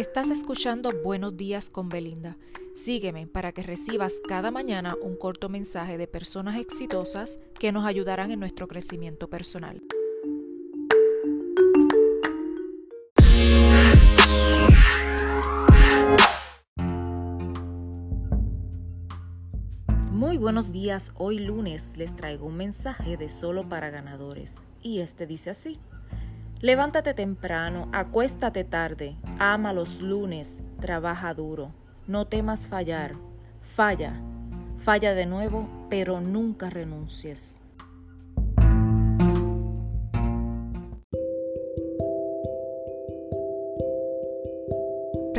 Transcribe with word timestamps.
Estás 0.00 0.30
escuchando 0.30 0.92
Buenos 1.04 1.36
días 1.36 1.68
con 1.68 1.90
Belinda. 1.90 2.38
Sígueme 2.74 3.26
para 3.26 3.52
que 3.52 3.62
recibas 3.62 4.22
cada 4.26 4.50
mañana 4.50 4.96
un 5.02 5.14
corto 5.14 5.50
mensaje 5.50 5.98
de 5.98 6.06
personas 6.06 6.56
exitosas 6.56 7.38
que 7.58 7.70
nos 7.70 7.84
ayudarán 7.84 8.30
en 8.30 8.40
nuestro 8.40 8.66
crecimiento 8.66 9.28
personal. 9.28 9.82
Muy 20.10 20.38
buenos 20.38 20.72
días, 20.72 21.12
hoy 21.16 21.40
lunes 21.40 21.90
les 21.96 22.16
traigo 22.16 22.46
un 22.46 22.56
mensaje 22.56 23.18
de 23.18 23.28
solo 23.28 23.68
para 23.68 23.90
ganadores 23.90 24.64
y 24.80 25.00
este 25.00 25.26
dice 25.26 25.50
así. 25.50 25.78
Levántate 26.62 27.14
temprano, 27.14 27.88
acuéstate 27.90 28.64
tarde, 28.64 29.16
ama 29.38 29.72
los 29.72 30.02
lunes, 30.02 30.62
trabaja 30.78 31.32
duro, 31.32 31.72
no 32.06 32.26
temas 32.26 32.68
fallar, 32.68 33.14
falla, 33.74 34.20
falla 34.76 35.14
de 35.14 35.24
nuevo, 35.24 35.66
pero 35.88 36.20
nunca 36.20 36.68
renuncies. 36.68 37.58